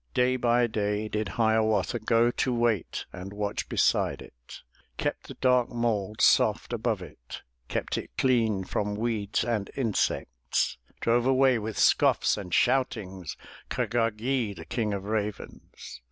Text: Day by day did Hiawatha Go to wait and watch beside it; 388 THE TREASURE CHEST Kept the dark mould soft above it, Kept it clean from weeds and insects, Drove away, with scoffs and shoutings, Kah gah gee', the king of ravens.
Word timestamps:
Day 0.15 0.35
by 0.35 0.65
day 0.65 1.07
did 1.07 1.27
Hiawatha 1.37 1.99
Go 1.99 2.31
to 2.31 2.51
wait 2.55 3.05
and 3.13 3.31
watch 3.31 3.69
beside 3.69 4.19
it; 4.23 4.61
388 4.97 4.97
THE 4.97 4.97
TREASURE 4.97 4.97
CHEST 4.97 4.97
Kept 4.97 5.27
the 5.27 5.47
dark 5.47 5.69
mould 5.69 6.21
soft 6.21 6.73
above 6.73 7.01
it, 7.03 7.43
Kept 7.67 7.99
it 7.99 8.09
clean 8.17 8.63
from 8.63 8.95
weeds 8.95 9.43
and 9.43 9.69
insects, 9.77 10.79
Drove 11.01 11.27
away, 11.27 11.59
with 11.59 11.77
scoffs 11.77 12.35
and 12.35 12.51
shoutings, 12.51 13.37
Kah 13.69 13.85
gah 13.85 14.09
gee', 14.09 14.55
the 14.55 14.65
king 14.65 14.91
of 14.91 15.03
ravens. 15.03 15.99